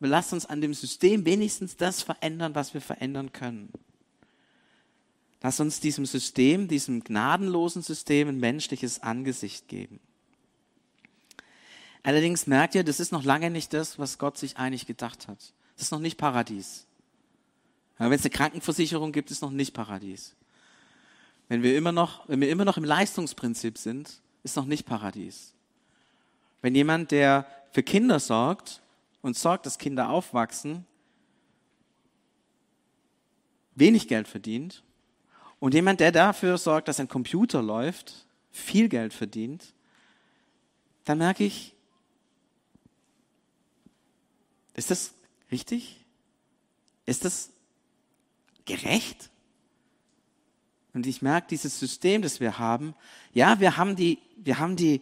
[0.00, 3.72] wir lassen uns an dem System wenigstens das verändern, was wir verändern können.
[5.42, 10.00] Lass uns diesem System, diesem gnadenlosen System ein menschliches Angesicht geben.
[12.02, 15.38] Allerdings merkt ihr, das ist noch lange nicht das, was Gott sich eigentlich gedacht hat.
[15.76, 16.86] Das ist noch nicht Paradies.
[17.98, 20.36] Wenn es eine Krankenversicherung gibt, ist noch nicht Paradies.
[21.48, 25.54] Wenn wir immer noch, wenn wir immer noch im Leistungsprinzip sind, ist noch nicht Paradies.
[26.62, 28.82] Wenn jemand, der für Kinder sorgt
[29.22, 30.86] und sorgt, dass Kinder aufwachsen,
[33.74, 34.82] wenig Geld verdient
[35.60, 39.74] und jemand, der dafür sorgt, dass ein Computer läuft, viel Geld verdient,
[41.04, 41.74] dann merke ich,
[44.78, 45.12] ist das
[45.50, 45.96] richtig?
[47.04, 47.50] Ist das
[48.64, 49.28] gerecht?
[50.94, 52.94] Und ich merke dieses System, das wir haben,
[53.34, 55.00] ja, wir haben die, wir haben die,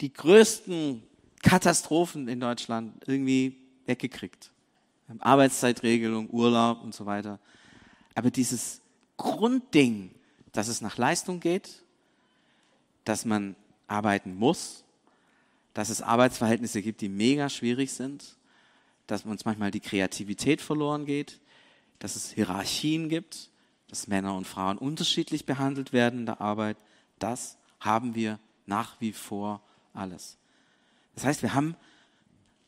[0.00, 1.02] die größten
[1.42, 4.50] Katastrophen in Deutschland irgendwie weggekriegt.
[5.18, 7.40] Arbeitszeitregelung, Urlaub und so weiter.
[8.14, 8.80] Aber dieses
[9.16, 10.14] Grundding,
[10.52, 11.82] dass es nach Leistung geht,
[13.04, 14.84] dass man arbeiten muss,
[15.74, 18.37] dass es Arbeitsverhältnisse gibt, die mega schwierig sind,
[19.08, 21.40] dass uns manchmal die Kreativität verloren geht,
[21.98, 23.50] dass es Hierarchien gibt,
[23.88, 26.76] dass Männer und Frauen unterschiedlich behandelt werden in der Arbeit.
[27.18, 29.62] Das haben wir nach wie vor
[29.94, 30.36] alles.
[31.14, 31.74] Das heißt, wir haben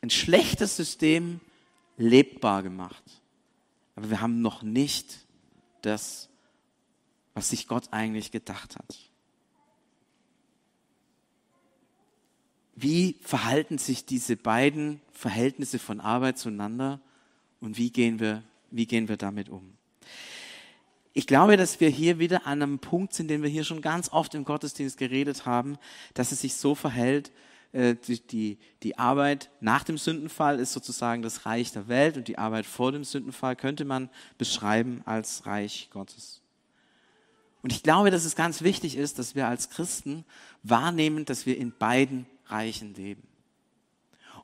[0.01, 1.39] ein schlechtes System
[1.95, 3.03] lebbar gemacht.
[3.95, 5.19] Aber wir haben noch nicht
[5.83, 6.27] das,
[7.35, 9.10] was sich Gott eigentlich gedacht hat.
[12.81, 16.99] Wie verhalten sich diese beiden Verhältnisse von Arbeit zueinander
[17.59, 18.41] und wie gehen wir,
[18.71, 19.77] wie gehen wir damit um?
[21.13, 24.11] Ich glaube, dass wir hier wieder an einem Punkt sind, den wir hier schon ganz
[24.11, 25.77] oft im Gottesdienst geredet haben,
[26.15, 27.31] dass es sich so verhält,
[27.71, 32.39] äh, die, die Arbeit nach dem Sündenfall ist sozusagen das Reich der Welt und die
[32.39, 36.41] Arbeit vor dem Sündenfall könnte man beschreiben als Reich Gottes.
[37.61, 40.25] Und ich glaube, dass es ganz wichtig ist, dass wir als Christen
[40.63, 43.27] wahrnehmen, dass wir in beiden Reichen leben.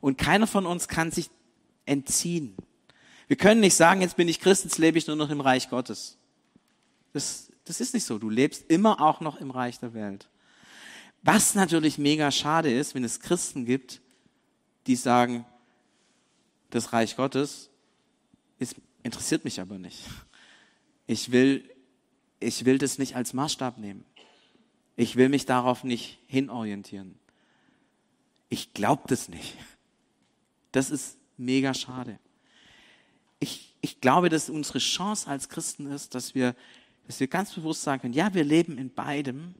[0.00, 1.30] Und keiner von uns kann sich
[1.86, 2.56] entziehen.
[3.26, 5.68] Wir können nicht sagen, jetzt bin ich Christ, jetzt lebe ich nur noch im Reich
[5.68, 6.16] Gottes.
[7.12, 8.18] Das, das ist nicht so.
[8.18, 10.28] Du lebst immer auch noch im Reich der Welt.
[11.22, 14.00] Was natürlich mega schade ist, wenn es Christen gibt,
[14.86, 15.44] die sagen,
[16.70, 17.70] das Reich Gottes
[18.58, 20.04] ist, interessiert mich aber nicht.
[21.06, 21.68] Ich will,
[22.40, 24.04] ich will das nicht als Maßstab nehmen.
[24.96, 27.18] Ich will mich darauf nicht hinorientieren.
[28.48, 29.54] Ich glaube das nicht.
[30.72, 32.18] Das ist mega schade.
[33.40, 36.54] Ich, ich glaube, dass unsere Chance als Christen ist, dass wir,
[37.06, 39.54] dass wir ganz bewusst sagen können, ja, wir leben in beidem,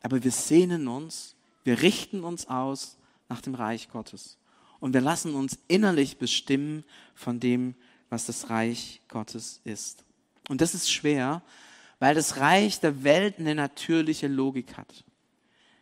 [0.00, 4.38] aber wir sehnen uns, wir richten uns aus nach dem Reich Gottes.
[4.80, 7.74] Und wir lassen uns innerlich bestimmen von dem,
[8.10, 10.04] was das Reich Gottes ist.
[10.48, 11.42] Und das ist schwer,
[11.98, 15.04] weil das Reich der Welt eine natürliche Logik hat.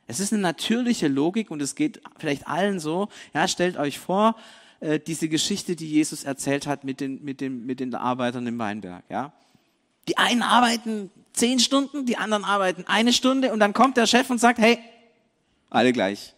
[0.06, 3.08] Es ist eine natürliche Logik und es geht vielleicht allen so.
[3.34, 4.36] Ja, stellt euch vor,
[4.80, 8.58] äh, diese Geschichte, die Jesus erzählt hat mit den, mit den, mit den Arbeitern im
[8.58, 9.04] Weinberg.
[9.08, 9.32] Ja,
[10.08, 14.30] die einen arbeiten zehn Stunden, die anderen arbeiten eine Stunde und dann kommt der Chef
[14.30, 14.78] und sagt, hey,
[15.70, 16.34] alle gleich.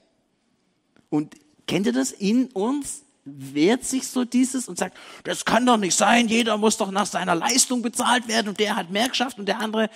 [1.10, 1.34] Und
[1.66, 3.04] kennt ihr das in uns?
[3.24, 7.04] Wehrt sich so dieses und sagt, das kann doch nicht sein, jeder muss doch nach
[7.04, 9.90] seiner Leistung bezahlt werden und der hat mehr geschafft und der andere.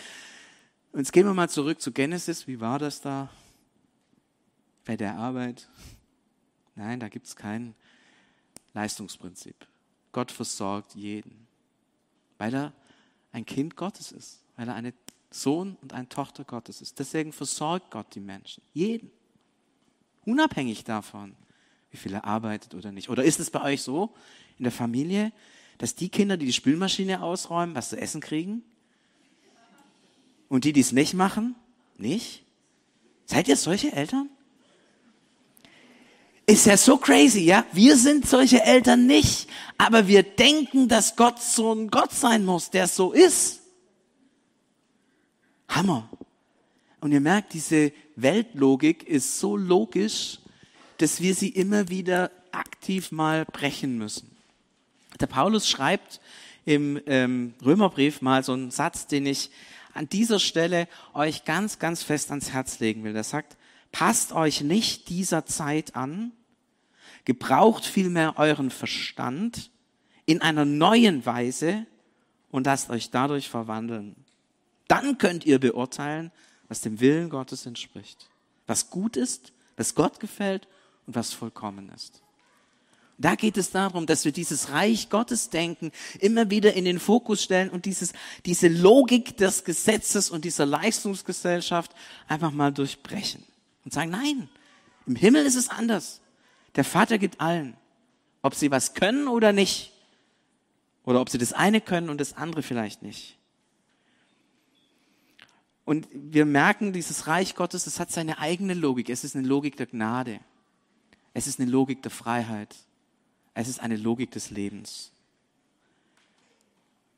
[0.92, 2.46] Und jetzt gehen wir mal zurück zu Genesis.
[2.46, 3.30] Wie war das da
[4.84, 5.68] bei der Arbeit?
[6.74, 7.74] Nein, da gibt es kein
[8.74, 9.54] Leistungsprinzip.
[10.12, 11.46] Gott versorgt jeden,
[12.38, 12.72] weil er
[13.32, 14.92] ein Kind Gottes ist, weil er eine
[15.30, 16.98] Sohn und eine Tochter Gottes ist.
[16.98, 19.10] Deswegen versorgt Gott die Menschen, jeden.
[20.24, 21.34] Unabhängig davon,
[21.90, 23.08] wie viel er arbeitet oder nicht.
[23.08, 24.14] Oder ist es bei euch so
[24.58, 25.32] in der Familie,
[25.78, 28.62] dass die Kinder, die die Spülmaschine ausräumen, was zu essen kriegen?
[30.48, 31.54] Und die, die es nicht machen,
[31.96, 32.44] nicht?
[33.24, 34.28] Seid ihr solche Eltern?
[36.46, 37.64] Ist ja so crazy, ja?
[37.72, 42.70] Wir sind solche Eltern nicht, aber wir denken, dass Gott so ein Gott sein muss,
[42.70, 43.60] der so ist.
[45.68, 46.08] Hammer.
[47.00, 50.38] Und ihr merkt, diese Weltlogik ist so logisch,
[50.98, 54.30] dass wir sie immer wieder aktiv mal brechen müssen.
[55.20, 56.20] Der Paulus schreibt
[56.64, 59.50] im ähm, Römerbrief mal so einen Satz, den ich
[59.94, 63.12] an dieser Stelle euch ganz, ganz fest ans Herz legen will.
[63.12, 63.56] Der sagt,
[63.92, 66.32] passt euch nicht dieser Zeit an,
[67.24, 69.70] gebraucht vielmehr euren Verstand
[70.26, 71.86] in einer neuen Weise
[72.50, 74.16] und lasst euch dadurch verwandeln.
[74.88, 76.32] Dann könnt ihr beurteilen,
[76.68, 78.28] was dem Willen Gottes entspricht,
[78.66, 80.66] was gut ist, was Gott gefällt
[81.06, 82.22] und was vollkommen ist.
[83.18, 87.42] Da geht es darum, dass wir dieses Reich Gottes denken immer wieder in den Fokus
[87.42, 88.14] stellen und dieses,
[88.46, 91.92] diese Logik des Gesetzes und dieser Leistungsgesellschaft
[92.26, 93.44] einfach mal durchbrechen
[93.84, 94.48] und sagen, nein,
[95.06, 96.20] im Himmel ist es anders.
[96.76, 97.76] Der Vater gibt allen,
[98.40, 99.92] ob sie was können oder nicht.
[101.04, 103.36] Oder ob sie das eine können und das andere vielleicht nicht.
[105.84, 109.08] Und wir merken, dieses Reich Gottes, es hat seine eigene Logik.
[109.08, 110.38] Es ist eine Logik der Gnade.
[111.34, 112.76] Es ist eine Logik der Freiheit.
[113.54, 115.10] Es ist eine Logik des Lebens.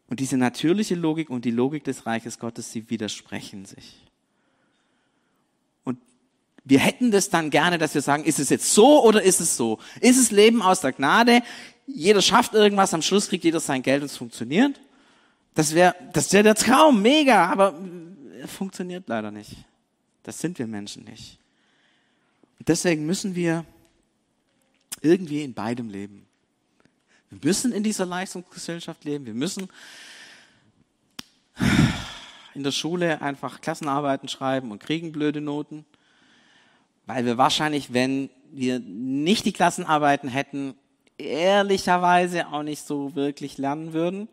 [0.08, 4.03] Und diese natürliche Logik und die Logik des Reiches Gottes, sie widersprechen sich.
[6.64, 9.56] Wir hätten das dann gerne, dass wir sagen, ist es jetzt so oder ist es
[9.56, 9.78] so?
[10.00, 11.42] Ist es Leben aus der Gnade?
[11.86, 14.80] Jeder schafft irgendwas, am Schluss kriegt jeder sein Geld und es funktioniert.
[15.54, 17.74] Das wäre das wär der Traum, mega, aber
[18.46, 19.56] funktioniert leider nicht.
[20.22, 21.38] Das sind wir Menschen nicht.
[22.58, 23.64] Und deswegen müssen wir
[25.02, 26.26] irgendwie in beidem leben.
[27.28, 29.26] Wir müssen in dieser Leistungsgesellschaft leben.
[29.26, 29.68] Wir müssen
[32.54, 35.84] in der Schule einfach Klassenarbeiten schreiben und kriegen blöde Noten,
[37.06, 40.74] weil wir wahrscheinlich, wenn wir nicht die Klassenarbeiten hätten,
[41.18, 44.28] ehrlicherweise auch nicht so wirklich lernen würden.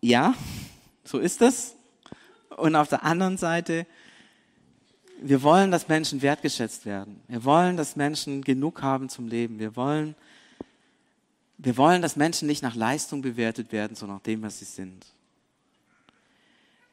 [0.00, 0.34] Ja,
[1.04, 1.76] so ist es.
[2.56, 3.86] Und auf der anderen Seite
[5.22, 7.20] wir wollen, dass Menschen wertgeschätzt werden.
[7.28, 9.58] Wir wollen, dass Menschen genug haben zum Leben.
[9.58, 10.14] Wir wollen,
[11.58, 15.06] wir wollen, dass Menschen nicht nach Leistung bewertet werden, sondern nach dem, was sie sind.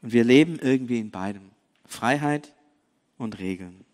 [0.01, 1.49] Und wir leben irgendwie in beidem.
[1.85, 2.53] Freiheit
[3.17, 3.86] und Regeln.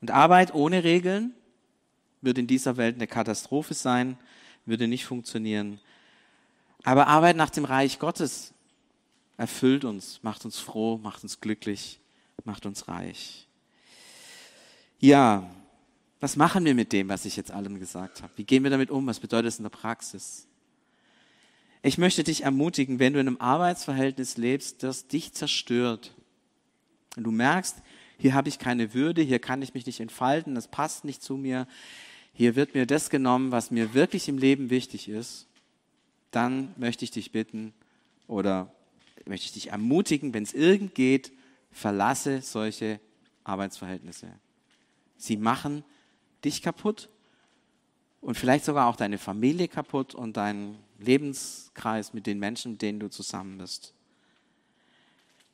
[0.00, 1.34] Und Arbeit ohne Regeln
[2.20, 4.18] wird in dieser Welt eine Katastrophe sein,
[4.66, 5.80] würde nicht funktionieren.
[6.84, 8.52] Aber Arbeit nach dem Reich Gottes
[9.36, 12.00] erfüllt uns, macht uns froh, macht uns glücklich
[12.44, 13.46] macht uns reich.
[14.98, 15.50] Ja,
[16.20, 18.32] was machen wir mit dem, was ich jetzt allem gesagt habe?
[18.36, 19.06] Wie gehen wir damit um?
[19.06, 20.46] Was bedeutet es in der Praxis?
[21.82, 26.14] Ich möchte dich ermutigen, wenn du in einem Arbeitsverhältnis lebst, das dich zerstört.
[27.16, 27.82] Und du merkst,
[28.18, 31.36] hier habe ich keine Würde, hier kann ich mich nicht entfalten, das passt nicht zu
[31.36, 31.66] mir,
[32.32, 35.46] hier wird mir das genommen, was mir wirklich im Leben wichtig ist,
[36.30, 37.74] dann möchte ich dich bitten
[38.26, 38.72] oder
[39.26, 41.32] möchte ich dich ermutigen, wenn es irgend geht,
[41.70, 43.00] verlasse solche
[43.44, 44.28] Arbeitsverhältnisse.
[45.16, 45.84] Sie machen
[46.44, 47.08] dich kaputt
[48.20, 53.00] und vielleicht sogar auch deine Familie kaputt und deinen Lebenskreis mit den Menschen, mit denen
[53.00, 53.94] du zusammen bist.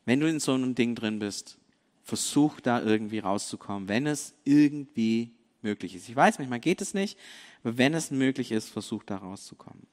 [0.08, 1.58] Wenn du in so einem Ding drin bist,
[2.02, 6.08] versuch da irgendwie rauszukommen, wenn es irgendwie möglich ist.
[6.08, 7.18] Ich weiß, manchmal geht es nicht,
[7.62, 9.86] aber wenn es möglich ist, versuch da rauszukommen.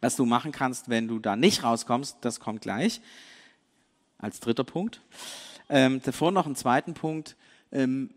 [0.00, 3.02] Was du machen kannst, wenn du da nicht rauskommst, das kommt gleich
[4.16, 5.02] als dritter Punkt.
[5.68, 7.36] Ähm, davor noch einen zweiten Punkt.
[7.72, 8.08] Ähm,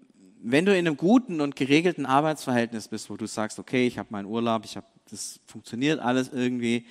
[0.41, 4.07] wenn du in einem guten und geregelten Arbeitsverhältnis bist, wo du sagst, okay, ich habe
[4.11, 6.85] meinen Urlaub, ich habe, das funktioniert alles irgendwie,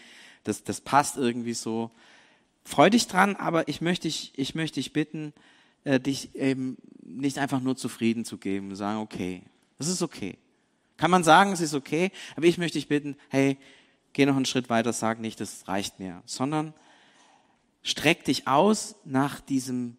[0.44, 1.90] das, das passt irgendwie so,
[2.68, 5.32] freu dich dran, aber ich möchte dich, ich möchte dich bitten,
[5.84, 9.42] äh, dich eben nicht einfach nur zufrieden zu geben sagen, okay,
[9.78, 10.36] das ist okay.
[10.98, 13.56] Kann man sagen, es ist okay, aber ich möchte dich bitten, hey,
[14.12, 16.74] geh noch einen Schritt weiter, sag nicht, das reicht mir, sondern
[17.82, 19.96] streck dich aus nach diesem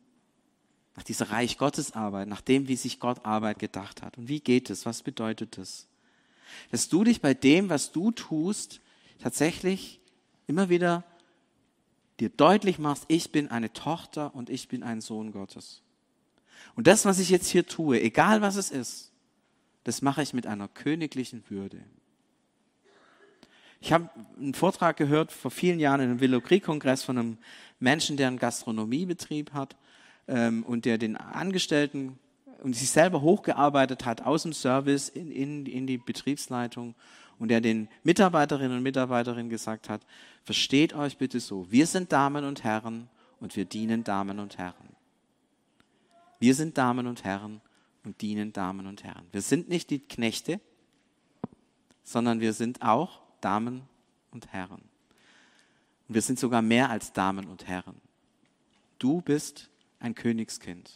[0.95, 4.17] nach dieser Reich Gottes Arbeit, nach dem, wie sich Gott Arbeit gedacht hat.
[4.17, 4.85] Und wie geht es?
[4.85, 5.87] Was bedeutet das?
[6.71, 8.81] Dass du dich bei dem, was du tust,
[9.17, 10.01] tatsächlich
[10.45, 11.05] immer wieder
[12.19, 15.81] dir deutlich machst, ich bin eine Tochter und ich bin ein Sohn Gottes.
[16.75, 19.11] Und das, was ich jetzt hier tue, egal was es ist,
[19.83, 21.83] das mache ich mit einer königlichen Würde.
[23.81, 27.37] Ich habe einen Vortrag gehört vor vielen Jahren in einem Willow Creek Kongress von einem
[27.79, 29.77] Menschen, der einen Gastronomiebetrieb hat
[30.27, 32.19] ähm, und der den Angestellten
[32.61, 36.93] und sich selber hochgearbeitet hat aus dem Service in, in, in die Betriebsleitung
[37.39, 40.01] und der den Mitarbeiterinnen und Mitarbeitern gesagt hat,
[40.43, 44.95] versteht euch bitte so, wir sind Damen und Herren und wir dienen Damen und Herren.
[46.39, 47.61] Wir sind Damen und Herren
[48.03, 49.25] und dienen Damen und Herren.
[49.31, 50.59] Wir sind nicht die Knechte,
[52.03, 53.83] sondern wir sind auch Damen
[54.31, 54.81] und Herren.
[56.07, 57.95] Und wir sind sogar mehr als Damen und Herren.
[58.99, 60.91] Du bist ein Königskind.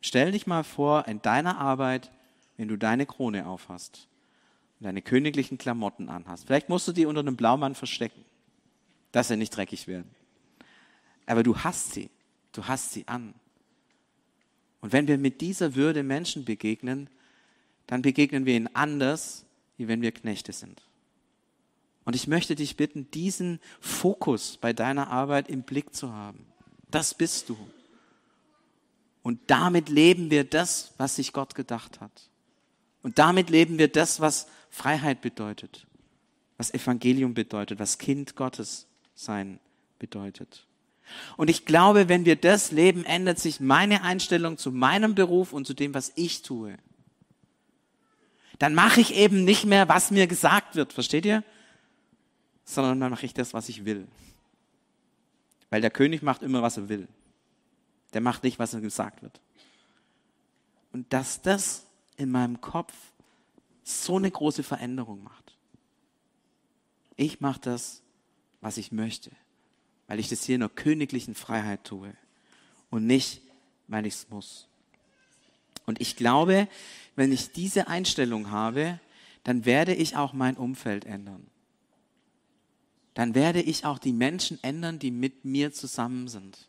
[0.00, 2.12] Stell dich mal vor, in deiner Arbeit,
[2.56, 4.09] wenn du deine Krone aufhast
[4.80, 6.46] und deine königlichen Klamotten anhast.
[6.46, 8.24] Vielleicht musst du die unter einem Blaumann verstecken,
[9.12, 10.10] dass sie nicht dreckig werden.
[11.26, 12.10] Aber du hast sie.
[12.52, 13.34] Du hast sie an.
[14.80, 17.10] Und wenn wir mit dieser Würde Menschen begegnen,
[17.86, 19.44] dann begegnen wir ihnen anders,
[19.76, 20.82] wie wenn wir Knechte sind.
[22.04, 26.46] Und ich möchte dich bitten, diesen Fokus bei deiner Arbeit im Blick zu haben.
[26.90, 27.58] Das bist du.
[29.22, 32.29] Und damit leben wir das, was sich Gott gedacht hat.
[33.02, 35.86] Und damit leben wir das, was Freiheit bedeutet,
[36.56, 39.58] was Evangelium bedeutet, was Kind Gottes sein
[39.98, 40.66] bedeutet.
[41.36, 45.66] Und ich glaube, wenn wir das leben, ändert sich meine Einstellung zu meinem Beruf und
[45.66, 46.76] zu dem, was ich tue.
[48.58, 51.42] Dann mache ich eben nicht mehr, was mir gesagt wird, versteht ihr?
[52.64, 54.06] Sondern dann mache ich das, was ich will.
[55.70, 57.08] Weil der König macht immer, was er will.
[58.12, 59.40] Der macht nicht, was ihm gesagt wird.
[60.92, 61.86] Und dass das
[62.20, 62.94] in meinem Kopf
[63.82, 65.56] so eine große Veränderung macht.
[67.16, 68.02] Ich mache das,
[68.60, 69.30] was ich möchte,
[70.06, 72.14] weil ich das hier in einer königlichen Freiheit tue
[72.90, 73.42] und nicht,
[73.88, 74.68] weil ich es muss.
[75.86, 76.68] Und ich glaube,
[77.16, 79.00] wenn ich diese Einstellung habe,
[79.44, 81.50] dann werde ich auch mein Umfeld ändern
[83.14, 86.68] dann werde ich auch die Menschen ändern, die mit mir zusammen sind.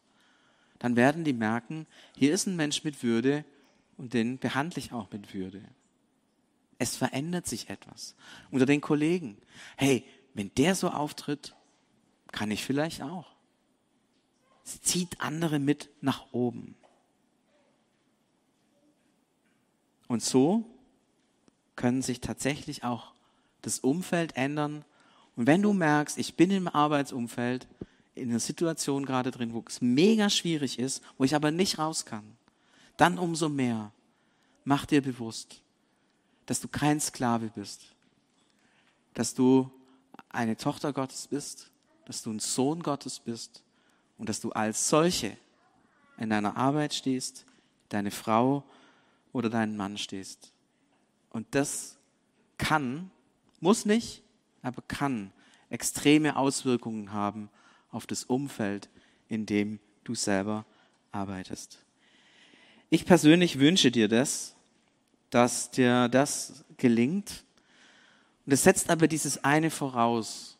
[0.79, 1.85] Dann werden die merken,
[2.17, 3.45] hier ist ein Mensch mit Würde
[4.01, 5.63] und den behandle ich auch mit Würde.
[6.79, 8.15] Es verändert sich etwas.
[8.49, 9.37] Unter den Kollegen.
[9.77, 11.55] Hey, wenn der so auftritt,
[12.31, 13.27] kann ich vielleicht auch.
[14.65, 16.73] Es zieht andere mit nach oben.
[20.07, 20.65] Und so
[21.75, 23.13] können sich tatsächlich auch
[23.61, 24.83] das Umfeld ändern,
[25.35, 27.67] und wenn du merkst, ich bin im Arbeitsumfeld
[28.15, 32.05] in einer Situation gerade drin, wo es mega schwierig ist, wo ich aber nicht raus
[32.05, 32.35] kann,
[33.01, 33.91] dann umso mehr
[34.63, 35.59] mach dir bewusst,
[36.45, 37.95] dass du kein Sklave bist,
[39.15, 39.71] dass du
[40.29, 41.71] eine Tochter Gottes bist,
[42.05, 43.63] dass du ein Sohn Gottes bist
[44.19, 45.35] und dass du als solche
[46.17, 47.47] in deiner Arbeit stehst,
[47.89, 48.63] deine Frau
[49.33, 50.53] oder deinen Mann stehst.
[51.31, 51.97] Und das
[52.59, 53.09] kann,
[53.59, 54.21] muss nicht,
[54.61, 55.33] aber kann
[55.71, 57.49] extreme Auswirkungen haben
[57.89, 58.89] auf das Umfeld,
[59.27, 60.65] in dem du selber
[61.11, 61.80] arbeitest.
[62.93, 64.53] Ich persönlich wünsche dir das,
[65.29, 67.45] dass dir das gelingt.
[68.45, 70.57] Und es setzt aber dieses eine voraus,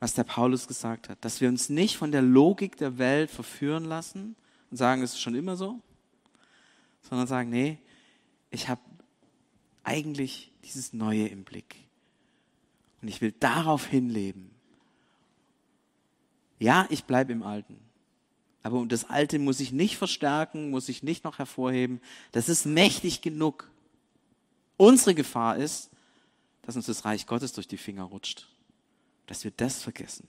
[0.00, 3.84] was der Paulus gesagt hat, dass wir uns nicht von der Logik der Welt verführen
[3.84, 4.34] lassen
[4.72, 5.80] und sagen, es ist schon immer so,
[7.08, 7.78] sondern sagen, nee,
[8.50, 8.80] ich habe
[9.84, 11.76] eigentlich dieses Neue im Blick.
[13.00, 14.50] Und ich will darauf hinleben.
[16.58, 17.78] Ja, ich bleibe im Alten.
[18.62, 22.00] Aber das Alte muss ich nicht verstärken, muss ich nicht noch hervorheben.
[22.30, 23.68] Das ist mächtig genug.
[24.76, 25.90] Unsere Gefahr ist,
[26.62, 28.48] dass uns das Reich Gottes durch die Finger rutscht.
[29.26, 30.28] Dass wir das vergessen.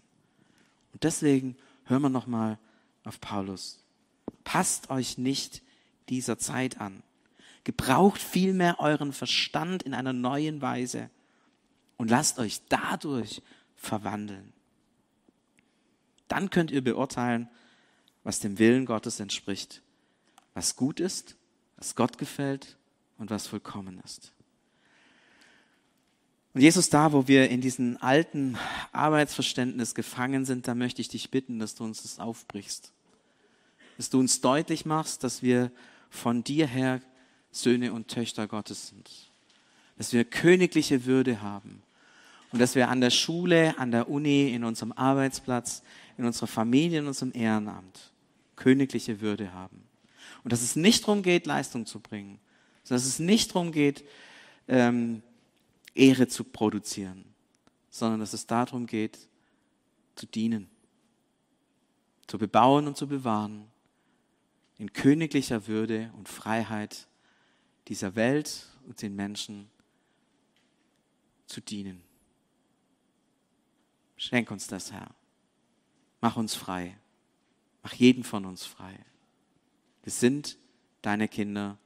[0.93, 1.55] Und deswegen
[1.85, 2.57] hören wir nochmal
[3.03, 3.83] auf Paulus.
[4.43, 5.61] Passt euch nicht
[6.09, 7.03] dieser Zeit an.
[7.63, 11.09] Gebraucht vielmehr euren Verstand in einer neuen Weise
[11.97, 13.41] und lasst euch dadurch
[13.75, 14.53] verwandeln.
[16.27, 17.47] Dann könnt ihr beurteilen,
[18.23, 19.81] was dem Willen Gottes entspricht,
[20.53, 21.35] was gut ist,
[21.77, 22.77] was Gott gefällt
[23.17, 24.31] und was vollkommen ist.
[26.53, 28.57] Und Jesus, da, wo wir in diesem alten
[28.91, 32.91] Arbeitsverständnis gefangen sind, da möchte ich dich bitten, dass du uns das aufbrichst.
[33.97, 35.71] Dass du uns deutlich machst, dass wir
[36.11, 37.01] von dir her
[37.51, 39.09] Söhne und Töchter Gottes sind.
[39.97, 41.81] Dass wir königliche Würde haben.
[42.51, 45.81] Und dass wir an der Schule, an der Uni, in unserem Arbeitsplatz,
[46.19, 48.12] in unserer Familie, in unserem Ehrenamt
[48.55, 49.87] königliche Würde haben.
[50.43, 52.39] Und dass es nicht darum geht, Leistung zu bringen,
[52.83, 54.03] sondern dass es nicht darum geht,
[54.67, 55.21] ähm,
[55.95, 57.25] Ehre zu produzieren,
[57.89, 59.19] sondern dass es darum geht,
[60.15, 60.69] zu dienen,
[62.27, 63.67] zu bebauen und zu bewahren,
[64.77, 67.07] in königlicher Würde und Freiheit
[67.87, 69.69] dieser Welt und den Menschen
[71.45, 72.03] zu dienen.
[74.17, 75.13] Schenk uns das, Herr.
[76.21, 76.97] Mach uns frei.
[77.83, 78.97] Mach jeden von uns frei.
[80.03, 80.57] Wir sind
[81.01, 81.77] deine Kinder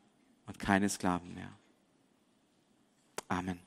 [0.46, 1.52] und keine Sklaven mehr.
[3.28, 3.67] Amen.